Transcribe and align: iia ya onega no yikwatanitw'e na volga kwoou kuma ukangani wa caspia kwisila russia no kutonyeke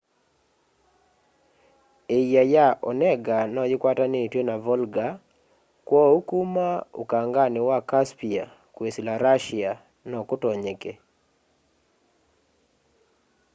iia 2.19 2.43
ya 2.53 2.65
onega 2.89 3.37
no 3.53 3.61
yikwatanitw'e 3.69 4.41
na 4.49 4.55
volga 4.65 5.07
kwoou 5.87 6.17
kuma 6.29 6.67
ukangani 7.01 7.59
wa 7.69 7.77
caspia 7.89 8.45
kwisila 8.75 9.13
russia 9.25 9.71
no 10.09 10.19
kutonyeke 10.29 10.91